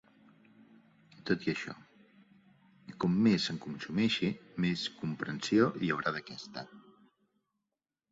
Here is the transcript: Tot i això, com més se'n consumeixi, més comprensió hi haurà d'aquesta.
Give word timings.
Tot 1.29 1.43
i 1.47 1.49
això, 1.51 1.73
com 3.03 3.17
més 3.27 3.45
se'n 3.49 3.59
consumeixi, 3.65 4.29
més 4.65 4.87
comprensió 5.03 5.69
hi 5.83 5.93
haurà 5.97 6.15
d'aquesta. 6.17 6.65